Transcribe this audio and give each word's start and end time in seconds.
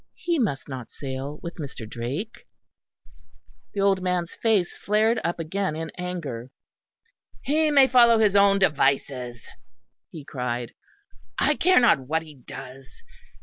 He 0.15 0.39
must 0.39 0.67
not 0.67 0.89
sail 0.89 1.39
with 1.43 1.57
Mr. 1.57 1.87
Drake." 1.87 2.47
The 3.75 3.81
old 3.81 4.01
man's 4.01 4.33
face 4.33 4.75
flared 4.75 5.19
up 5.23 5.37
again 5.39 5.75
in 5.75 5.91
anger. 5.95 6.49
"He 7.43 7.69
may 7.69 7.87
follow 7.87 8.17
his 8.17 8.35
own 8.35 8.57
devices," 8.57 9.45
he 10.09 10.25
cried. 10.25 10.73
"I 11.37 11.53
care 11.53 11.79
not 11.79 11.99
what 12.07 12.23
he 12.23 12.33
does. 12.33 13.03